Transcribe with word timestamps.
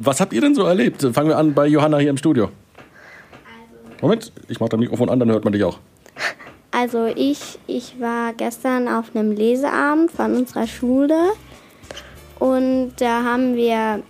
Was 0.00 0.20
habt 0.20 0.32
ihr 0.32 0.40
denn 0.40 0.54
so 0.54 0.62
erlebt? 0.62 1.02
Fangen 1.12 1.28
wir 1.28 1.36
an 1.36 1.54
bei 1.54 1.66
Johanna 1.66 1.98
hier 1.98 2.10
im 2.10 2.16
Studio. 2.16 2.50
Moment, 4.00 4.30
ich 4.46 4.60
mach 4.60 4.68
das 4.68 4.78
Mikrofon 4.78 5.08
an, 5.08 5.18
dann 5.18 5.28
hört 5.28 5.42
man 5.42 5.52
dich 5.52 5.64
auch. 5.64 5.80
Also 6.70 7.06
ich, 7.06 7.58
ich 7.66 7.98
war 7.98 8.32
gestern 8.32 8.86
auf 8.86 9.06
einem 9.16 9.32
Leseabend 9.32 10.12
von 10.12 10.36
unserer 10.36 10.68
Schule 10.68 11.18
und 12.38 12.92
da 12.98 13.24
haben 13.24 13.56
wir 13.56 14.04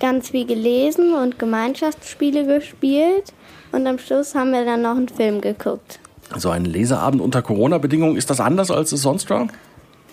ganz 0.00 0.30
viel 0.30 0.44
gelesen 0.44 1.14
und 1.14 1.38
Gemeinschaftsspiele 1.38 2.44
gespielt 2.44 3.32
und 3.70 3.86
am 3.86 4.00
Schluss 4.00 4.34
haben 4.34 4.50
wir 4.50 4.64
dann 4.64 4.82
noch 4.82 4.96
einen 4.96 5.08
Film 5.08 5.40
geguckt. 5.40 6.00
So 6.36 6.50
ein 6.50 6.64
Leseabend 6.64 7.22
unter 7.22 7.42
Corona-Bedingungen, 7.42 8.16
ist 8.16 8.28
das 8.28 8.40
anders 8.40 8.72
als 8.72 8.90
es 8.90 9.02
sonst 9.02 9.30
war? 9.30 9.46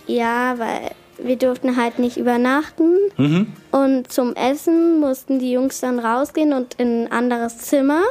Ja, 0.06 0.54
weil 0.60 0.92
wir 1.24 1.38
durften 1.38 1.76
halt 1.76 2.00
nicht 2.00 2.18
übernachten 2.18 2.96
und 3.72 4.12
zum 4.12 4.36
Essen 4.36 5.00
mussten 5.00 5.40
die 5.40 5.52
Jungs 5.52 5.80
dann 5.82 6.00
rausgehen 6.00 6.54
und 6.54 6.76
in 6.76 7.06
ein 7.06 7.12
anderes 7.12 7.58
Zimmer. 7.60 8.02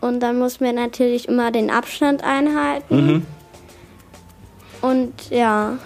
Und 0.00 0.20
dann 0.20 0.38
mussten 0.38 0.64
wir 0.64 0.72
natürlich 0.72 1.28
immer 1.28 1.50
den 1.50 1.70
Abstand 1.70 2.22
einhalten. 2.22 3.26
Und 4.80 5.30
ja, 5.30 5.76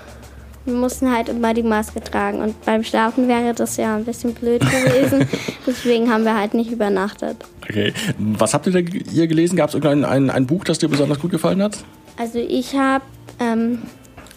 wir 0.65 0.75
mussten 0.75 1.11
halt 1.11 1.29
immer 1.29 1.55
die 1.55 1.63
Maske 1.63 2.01
tragen. 2.01 2.41
Und 2.41 2.65
beim 2.65 2.85
Schlafen 2.85 3.27
wäre 3.27 3.55
das 3.55 3.77
ja 3.77 3.97
ein 3.97 4.05
bisschen 4.05 4.35
blöd 4.35 4.61
gewesen. 4.61 5.27
Deswegen 5.67 6.11
haben 6.13 6.25
wir 6.25 6.37
halt 6.37 6.55
nicht 6.55 6.71
übernachtet. 6.71 7.37
Okay. 7.63 7.93
Was 8.19 8.55
habt 8.55 8.67
ihr 8.67 8.73
da 8.73 8.79
hier 8.79 9.27
gelesen? 9.27 9.57
Gab 9.57 9.71
es 9.71 9.75
irgendein 9.75 10.05
ein, 10.05 10.31
ein 10.31 10.47
Buch, 10.47 10.65
das 10.65 10.79
dir 10.79 10.89
besonders 10.89 11.19
gut 11.19 11.31
gefallen 11.31 11.63
hat? 11.63 11.79
Also 12.17 12.39
ich 12.39 12.77
habe 12.77 13.05
ähm, 13.41 13.79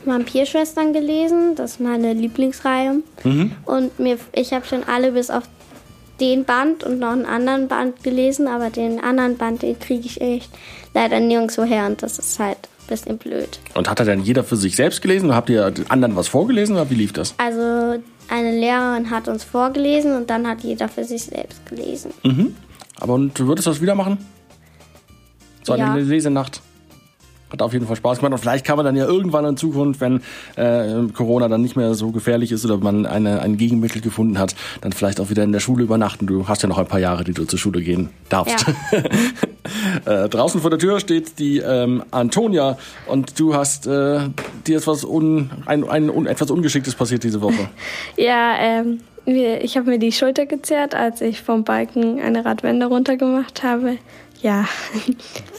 Vampirschwestern 0.06 0.94
gelesen, 0.94 1.56
das 1.56 1.74
ist 1.74 1.80
meine 1.80 2.14
Lieblingsreihe. 2.14 3.02
Und 3.66 4.00
mir, 4.00 4.18
ich 4.34 4.54
habe 4.54 4.66
schon 4.66 4.84
alle 4.84 5.12
bis 5.12 5.30
auf 5.30 5.44
den 6.20 6.46
Band 6.46 6.84
und 6.84 7.00
noch 7.00 7.12
einen 7.12 7.26
anderen 7.26 7.68
Band 7.68 8.04
gelesen, 8.04 8.48
aber 8.48 8.70
den 8.70 9.04
anderen 9.04 9.38
Band, 9.38 9.62
den 9.64 9.78
kriege 9.80 10.06
ich 10.06 10.22
echt 10.22 10.50
leider 10.94 11.20
nirgendwo 11.20 11.64
her 11.64 11.88
und 11.88 12.02
das 12.02 12.20
ist 12.20 12.40
halt 12.40 12.58
ein 12.58 12.88
bisschen 12.88 13.18
blöd. 13.18 13.60
Und 13.74 13.90
hat 13.90 14.00
er 14.00 14.06
dann 14.06 14.22
jeder 14.24 14.44
für 14.44 14.56
sich 14.56 14.76
selbst 14.76 15.02
gelesen? 15.02 15.26
Oder 15.28 15.36
habt 15.36 15.50
ihr 15.50 15.72
den 15.72 15.90
anderen 15.90 16.16
was 16.16 16.28
vorgelesen 16.28 16.76
oder 16.76 16.90
wie 16.90 16.96
lief 16.96 17.12
das? 17.14 17.34
Also 17.38 18.02
eine 18.30 18.52
Lehrerin 18.60 19.10
hat 19.10 19.28
uns 19.28 19.44
vorgelesen 19.44 20.16
und 20.16 20.30
dann 20.30 20.48
hat 20.48 20.62
jeder 20.62 20.88
für 20.88 21.04
sich 21.04 21.24
selbst 21.24 21.66
gelesen. 21.66 22.12
Aber 23.00 23.14
und 23.16 23.38
du 23.38 23.48
würdest 23.48 23.68
das 23.68 23.82
wieder 23.82 23.96
machen? 23.96 24.18
So 25.64 25.74
eine 25.74 25.84
Ja. 25.84 25.96
Lesenacht. 25.96 26.62
Hat 27.52 27.62
auf 27.62 27.74
jeden 27.74 27.88
Fall 27.88 27.96
Spaß 27.96 28.20
gemacht. 28.20 28.34
Und 28.34 28.40
vielleicht 28.40 28.66
kann 28.66 28.78
man 28.78 28.86
dann 28.86 28.96
ja 28.96 29.06
irgendwann 29.06 29.46
in 29.46 29.58
Zukunft, 29.58 30.02
wenn 30.02 30.22
äh, 30.56 31.08
Corona 31.14 31.48
dann 31.48 31.62
nicht 31.62 31.76
mehr 31.76 31.94
so 31.94 32.12
gefährlich 32.12 32.52
ist 32.52 32.66
oder 32.66 32.78
man 32.78 33.06
eine, 33.06 33.42
ein 33.42 33.58
Gegenmittel 33.58 34.02
gefunden 34.02 34.40
hat, 34.40 34.56
dann 34.82 34.92
vielleicht 34.92 35.20
auch 35.20 35.30
wieder 35.30 35.44
in 35.44 35.52
der 35.52 35.60
Schule 35.60 35.84
übernachten. 35.84 36.28
Du 36.28 36.48
hast 36.48 36.64
ja 36.64 36.70
noch 36.70 36.78
ein 36.78 36.88
paar 36.88 37.00
Jahre, 37.00 37.24
die 37.24 37.34
du 37.34 37.46
zur 37.46 37.60
Schule 37.60 37.82
gehen 37.82 38.10
darfst. 38.30 38.66
äh, 40.06 40.30
draußen 40.30 40.62
vor 40.62 40.70
der 40.70 40.80
Tür 40.80 41.00
steht 41.00 41.40
die 41.40 41.60
ähm, 41.60 42.04
Antonia 42.12 42.78
und 43.08 43.40
du 43.40 43.54
hast 43.54 43.88
äh, 43.88 44.20
dir 44.66 44.78
etwas, 44.78 45.04
un, 45.04 45.52
ein, 45.66 45.88
ein, 45.88 46.10
un, 46.10 46.26
etwas 46.26 46.50
Ungeschicktes 46.52 46.96
passiert 46.96 47.24
diese 47.24 47.42
Woche. 47.42 47.70
Ja, 48.18 48.56
ähm, 48.60 49.00
ich 49.26 49.76
habe 49.78 49.90
mir 49.90 50.00
die 50.00 50.12
Schulter 50.12 50.46
gezerrt, 50.46 50.94
als 50.94 51.22
ich 51.22 51.42
vom 51.42 51.64
Balken 51.64 52.20
eine 52.20 52.46
Radwende 52.46 52.86
runtergemacht 52.86 53.64
habe. 53.64 53.98
Ja, 54.46 54.66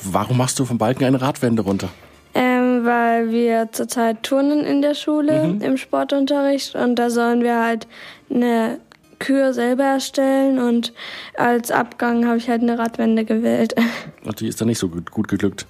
Warum 0.05 0.37
machst 0.37 0.61
du 0.61 0.65
vom 0.65 0.79
Balken 0.79 1.05
eine 1.05 1.21
Radwende 1.21 1.63
runter? 1.63 1.89
ähm, 2.35 2.85
weil 2.85 3.33
wir 3.33 3.71
zurzeit 3.73 4.23
turnen 4.23 4.61
in 4.61 4.81
der 4.83 4.95
Schule 4.95 5.57
im 5.61 5.77
Sportunterricht 5.77 6.75
und 6.77 6.95
da 6.97 7.11
sollen 7.11 7.43
wir 7.43 7.59
halt 7.65 7.89
eine 8.31 8.79
Kür 9.19 9.53
selber 9.55 9.83
erstellen 9.85 10.59
und 10.61 10.93
als 11.37 11.71
Abgang 11.73 12.27
habe 12.29 12.37
ich 12.37 12.49
halt 12.49 12.63
eine 12.63 12.79
Radwende 12.79 13.25
gewählt. 13.25 13.75
Und 14.25 14.39
die 14.41 14.47
ist 14.49 14.61
dann 14.61 14.69
nicht 14.69 14.79
so 14.79 14.89
gut, 14.89 15.11
gut 15.11 15.27
geglückt. 15.29 15.67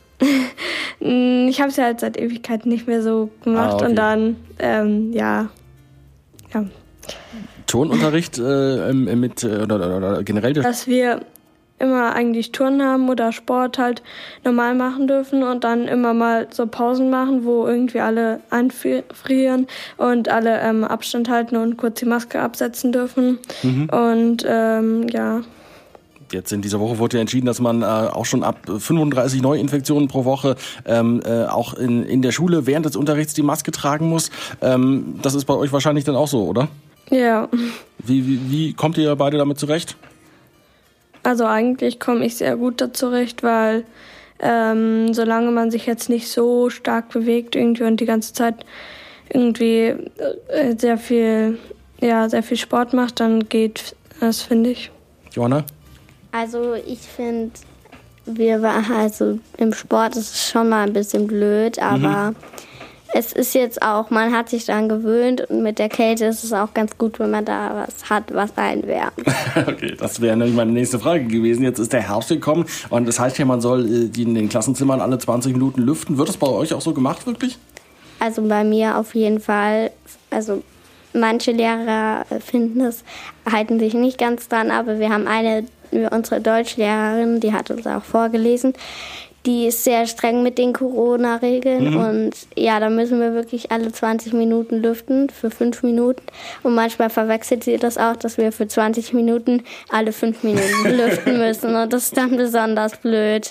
Mm, 1.01 1.47
ich 1.49 1.61
habe 1.61 1.71
es 1.71 1.77
ja 1.77 1.85
halt 1.85 2.01
seit 2.01 2.17
Ewigkeiten 2.19 2.69
nicht 2.71 2.87
mehr 2.89 3.01
so 3.03 3.31
gemacht 3.45 3.73
Ah, 3.73 3.77
okay. 3.77 3.85
und 3.87 3.97
dann, 3.97 4.37
ähm, 4.59 5.13
ja, 5.13 5.49
ja, 6.53 6.65
Turnunterricht 7.67 8.39
äh, 8.39 8.93
mit 8.93 9.43
äh, 9.45 9.59
oder, 9.63 9.77
oder, 9.77 9.97
oder 9.99 10.23
generell 10.25 10.53
dass 10.55 10.87
wir 10.87 11.21
immer 11.79 12.15
eigentlich 12.15 12.53
Turnen 12.53 12.83
haben 12.83 13.09
oder 13.09 13.33
Sport 13.33 13.79
halt 13.79 14.03
normal 14.45 14.75
machen 14.75 15.09
dürfen 15.09 15.43
und 15.43 15.65
dann 15.65 15.89
immer 15.89 16.15
mal 16.15 16.49
so 16.51 16.67
Pausen 16.67 17.11
machen, 17.11 17.45
wo 17.45 17.67
irgendwie 17.67 18.01
alle 18.01 18.41
einfrieren 18.51 19.67
und 19.97 20.29
alle 20.29 20.61
ähm, 20.61 20.85
Abstand 20.85 21.29
halten 21.29 21.57
und 21.57 21.77
kurz 21.77 22.01
die 22.01 22.07
Maske 22.07 22.41
absetzen 22.41 22.93
dürfen. 22.93 23.39
Und 23.91 24.45
ähm, 24.49 25.07
ja, 25.09 25.43
Jetzt 26.33 26.53
in 26.53 26.61
dieser 26.61 26.81
Woche 26.81 26.99
wurde 26.99 27.19
ja 27.19 27.21
entschieden, 27.21 27.47
dass 27.47 27.61
man 27.61 27.83
äh, 27.83 27.85
auch 27.85 28.25
schon 28.25 28.43
ab 28.43 28.59
35 28.67 29.43
Neuinfektionen 29.43 30.09
pro 30.09 30.25
Woche 30.25 30.57
ähm, 30.85 31.23
äh, 31.25 31.45
auch 31.45 31.75
in, 31.75 32.05
in 32.05 32.23
der 32.23 32.33
Schule 32.33 32.67
während 32.67 32.87
des 32.87 32.97
Unterrichts 32.97 33.35
die 33.35 33.43
Maske 33.43 33.71
tragen 33.71 34.09
muss. 34.09 34.31
Ähm, 34.61 35.21
das 35.23 35.35
ist 35.35 35.45
bei 35.45 35.55
euch 35.55 35.73
wahrscheinlich 35.73 36.05
dann 36.05 36.17
auch 36.17 36.29
so, 36.29 36.45
oder? 36.45 36.69
ja. 37.11 37.49
Wie, 37.99 38.27
wie, 38.27 38.51
wie 38.51 38.73
kommt 38.73 38.99
ihr 38.99 39.15
beide 39.15 39.39
damit 39.39 39.59
zurecht? 39.59 39.97
Also 41.27 41.45
eigentlich 41.45 41.99
komme 41.99 42.25
ich 42.25 42.37
sehr 42.37 42.57
gut 42.57 42.81
da 42.81 42.93
zurecht, 42.93 43.43
weil 43.43 43.85
ähm, 44.39 45.13
solange 45.13 45.51
man 45.51 45.73
sich 45.73 45.85
jetzt 45.85 46.09
nicht 46.09 46.29
so 46.29 46.71
stark 46.71 47.09
bewegt 47.09 47.57
irgendwie 47.57 47.83
und 47.83 47.99
die 47.99 48.05
ganze 48.05 48.33
Zeit 48.33 48.65
irgendwie 49.29 49.97
äh, 50.47 50.77
sehr 50.79 50.99
viel, 50.99 51.59
ja, 52.01 52.29
sehr 52.29 52.45
viel 52.45 52.57
Sport 52.57 52.93
macht, 52.93 53.19
dann 53.19 53.49
geht 53.49 53.97
das, 54.21 54.43
finde 54.43 54.71
ich. 54.71 54.93
Johanna? 55.33 55.65
Also 56.31 56.75
ich 56.75 57.01
finde, 57.01 57.51
wir 58.25 58.63
waren 58.63 58.93
also 58.93 59.41
im 59.59 59.73
Sport 59.73 60.15
ist 60.15 60.33
es 60.33 60.49
schon 60.49 60.69
mal 60.69 60.87
ein 60.87 60.93
bisschen 60.93 61.27
blöd, 61.27 61.81
aber 61.81 62.37
es 63.19 63.33
ist 63.33 63.55
jetzt 63.55 63.81
auch, 63.81 64.11
man 64.11 64.35
hat 64.35 64.51
sich 64.51 64.67
daran 64.67 64.91
gewöhnt 64.91 65.41
und 65.49 65.63
mit 65.63 65.79
der 65.79 65.89
Kälte 65.89 66.27
ist 66.27 66.45
es 66.45 66.53
auch 66.53 66.75
ganz 66.75 66.99
gut, 66.99 67.19
wenn 67.19 67.31
man 67.31 67.47
da 67.47 67.87
was 67.87 68.11
hat, 68.11 68.35
was 68.35 68.57
einwärmt. 68.57 69.15
Okay, 69.67 69.97
das 69.99 70.21
wäre 70.21 70.37
nämlich 70.37 70.55
meine 70.55 70.73
nächste 70.73 70.99
Frage 70.99 71.25
gewesen. 71.25 71.63
Jetzt 71.63 71.79
ist 71.79 71.93
der 71.93 72.03
Herbst 72.03 72.29
gekommen 72.29 72.67
und 72.91 73.09
das 73.09 73.19
heißt 73.19 73.39
ja, 73.39 73.47
man 73.47 73.61
soll 73.61 73.87
äh, 73.87 74.09
die 74.09 74.23
in 74.23 74.35
den 74.35 74.49
Klassenzimmern 74.49 75.01
alle 75.01 75.19
20 75.19 75.55
Minuten 75.55 75.81
lüften. 75.81 76.19
Wird 76.19 76.29
das 76.29 76.37
bei 76.37 76.49
euch 76.49 76.75
auch 76.75 76.83
so 76.83 76.93
gemacht, 76.93 77.27
wirklich? 77.27 77.59
Also 78.21 78.43
bei 78.43 78.65
mir 78.65 78.99
auf 78.99 79.15
jeden 79.15 79.41
Fall, 79.41 79.91
also 80.31 80.63
manche 81.15 81.53
Lehrer 81.53 82.27
finden 82.45 82.83
es, 82.83 83.03
halten 83.51 83.79
sich 83.79 83.95
nicht 83.95 84.19
ganz 84.19 84.49
dran, 84.49 84.71
aber 84.71 84.99
wir 84.99 85.09
haben 85.09 85.27
eine, 85.27 85.65
unsere 86.11 86.41
Deutschlehrerin, 86.41 87.41
die 87.41 87.53
hat 87.53 87.71
uns 87.71 87.87
auch 87.87 88.05
vorgelesen, 88.05 88.75
die 89.47 89.67
ist 89.67 89.85
sehr 89.85 90.07
streng 90.07 90.43
mit 90.43 90.59
den 90.59 90.73
Corona-Regeln 90.73 91.97
und 91.97 92.33
ja, 92.57 92.81
da 92.81 92.91
müssen 92.91 93.21
wir 93.21 93.33
wirklich 93.33 93.71
alle 93.71 93.93
20 93.93 94.33
Minuten 94.33 94.83
lüften 94.83 95.31
für 95.31 95.51
fünf 95.51 95.83
Minuten 95.83 96.23
und 96.63 96.75
manchmal 96.75 97.11
verwechselt 97.11 97.65
sie 97.65 97.77
das 97.77 97.97
auch, 97.97 98.17
dass 98.17 98.39
wir 98.39 98.53
für 98.53 98.67
20 98.67 99.13
Minuten 99.13 99.63
alle 99.89 100.13
fünf 100.13 100.43
Minuten 100.43 100.85
lüften 100.97 101.39
müssen 101.39 101.75
und 101.75 101.93
das 101.93 102.05
ist 102.05 102.17
dann 102.17 102.37
besonders 102.37 102.97
blöd. 102.99 103.51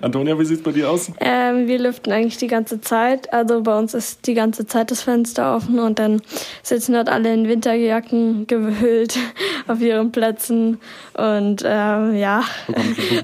Antonia, 0.00 0.38
wie 0.38 0.44
sieht's 0.44 0.62
bei 0.62 0.72
dir 0.72 0.90
aus? 0.90 1.10
Ähm, 1.20 1.66
wir 1.66 1.78
lüften 1.78 2.12
eigentlich 2.12 2.36
die 2.36 2.46
ganze 2.46 2.80
Zeit. 2.80 3.32
Also 3.32 3.62
bei 3.62 3.78
uns 3.78 3.94
ist 3.94 4.26
die 4.26 4.34
ganze 4.34 4.66
Zeit 4.66 4.90
das 4.90 5.02
Fenster 5.02 5.56
offen 5.56 5.78
und 5.78 5.98
dann 5.98 6.20
sitzen 6.62 6.94
dort 6.94 7.08
alle 7.08 7.32
in 7.32 7.48
Winterjacken 7.48 8.46
gehüllt 8.46 9.18
auf 9.68 9.80
ihren 9.80 10.12
Plätzen. 10.12 10.78
Und 11.14 11.62
ähm, 11.64 12.14
ja, 12.14 12.44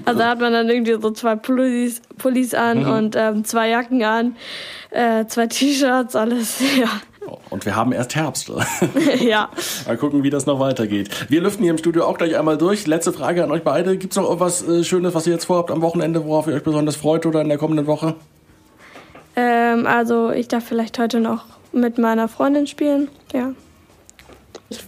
also 0.05 0.23
hat 0.23 0.39
man 0.39 0.53
dann 0.53 0.69
irgendwie 0.69 0.97
so 0.99 1.11
zwei 1.11 1.35
Pullis, 1.35 1.90
Pullis 2.17 2.53
an 2.53 2.85
und 2.85 3.15
ähm, 3.15 3.43
zwei 3.43 3.69
Jacken 3.69 4.03
an, 4.03 4.35
äh, 4.91 5.25
zwei 5.25 5.47
T-Shirts, 5.47 6.15
alles. 6.15 6.61
Ja. 6.79 6.89
Und 7.51 7.65
wir 7.65 7.75
haben 7.75 7.91
erst 7.91 8.15
Herbst. 8.15 8.51
ja. 9.19 9.49
Mal 9.85 9.97
gucken, 9.97 10.23
wie 10.23 10.29
das 10.29 10.45
noch 10.47 10.59
weitergeht. 10.59 11.29
Wir 11.29 11.41
lüften 11.41 11.61
hier 11.63 11.71
im 11.71 11.77
Studio 11.77 12.05
auch 12.05 12.17
gleich 12.17 12.35
einmal 12.35 12.57
durch. 12.57 12.87
Letzte 12.87 13.13
Frage 13.13 13.43
an 13.43 13.51
euch 13.51 13.63
beide. 13.63 13.97
Gibt's 13.97 14.15
noch 14.15 14.23
irgendwas 14.23 14.67
äh, 14.67 14.83
Schönes, 14.83 15.13
was 15.13 15.27
ihr 15.27 15.33
jetzt 15.33 15.45
vorhabt 15.45 15.69
am 15.69 15.81
Wochenende, 15.81 16.25
worauf 16.25 16.47
ihr 16.47 16.55
euch 16.55 16.63
besonders 16.63 16.95
freut 16.95 17.25
oder 17.27 17.41
in 17.41 17.49
der 17.49 17.59
kommenden 17.59 17.85
Woche? 17.85 18.15
Ähm, 19.35 19.85
also 19.85 20.31
ich 20.31 20.47
darf 20.47 20.65
vielleicht 20.65 20.97
heute 20.97 21.19
noch 21.19 21.45
mit 21.71 21.97
meiner 21.97 22.27
Freundin 22.27 22.67
spielen. 22.67 23.09
Ja. 23.33 23.53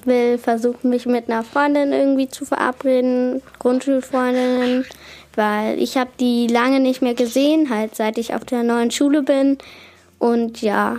Ich 0.04 0.08
will 0.08 0.38
versuchen, 0.38 0.90
mich 0.90 1.06
mit 1.06 1.30
einer 1.30 1.44
Freundin 1.44 1.94
irgendwie 1.94 2.28
zu 2.28 2.44
verabreden, 2.44 3.42
Grundschulfreundinnen, 3.60 4.86
weil 5.36 5.80
ich 5.80 5.96
habe 5.96 6.10
die 6.20 6.48
lange 6.48 6.82
nicht 6.82 7.02
mehr 7.02 7.14
gesehen, 7.14 7.70
halt 7.70 7.96
seit 7.96 8.18
ich 8.18 8.34
auf 8.34 8.44
der 8.44 8.64
neuen 8.64 8.92
Schule 8.92 9.24
bin. 9.24 9.58
Und 10.20 10.62
ja, 10.62 10.98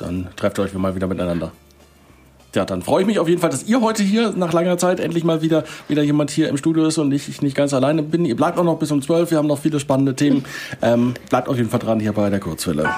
Dann 0.00 0.26
trefft 0.34 0.58
ihr 0.58 0.64
euch 0.64 0.74
mal 0.74 0.96
wieder 0.96 1.06
miteinander. 1.06 1.52
Ja, 2.56 2.64
dann 2.64 2.82
freue 2.82 3.02
ich 3.02 3.06
mich 3.06 3.20
auf 3.20 3.28
jeden 3.28 3.40
Fall, 3.40 3.50
dass 3.50 3.64
ihr 3.64 3.80
heute 3.80 4.02
hier 4.02 4.32
nach 4.34 4.52
langer 4.52 4.78
Zeit 4.78 4.98
endlich 4.98 5.22
mal 5.22 5.42
wieder, 5.42 5.62
wieder 5.86 6.02
jemand 6.02 6.30
hier 6.30 6.48
im 6.48 6.56
Studio 6.56 6.86
ist 6.86 6.98
und 6.98 7.12
ich, 7.12 7.28
ich 7.28 7.40
nicht 7.40 7.56
ganz 7.56 7.72
alleine 7.72 8.02
bin. 8.02 8.24
Ihr 8.24 8.34
bleibt 8.34 8.58
auch 8.58 8.64
noch 8.64 8.78
bis 8.78 8.90
um 8.90 9.00
12. 9.00 9.30
Wir 9.30 9.38
haben 9.38 9.46
noch 9.46 9.58
viele 9.58 9.78
spannende 9.78 10.16
Themen. 10.16 10.44
Ähm, 10.82 11.14
bleibt 11.30 11.48
auf 11.48 11.56
jeden 11.56 11.70
Fall 11.70 11.78
dran 11.78 12.00
hier 12.00 12.12
bei 12.12 12.28
der 12.30 12.40
Kurzwelle. 12.40 12.90